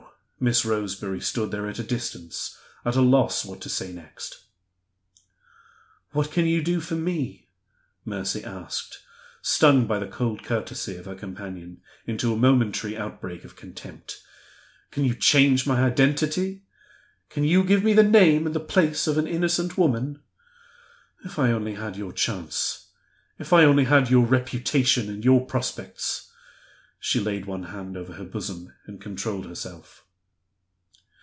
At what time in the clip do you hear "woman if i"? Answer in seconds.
19.77-21.51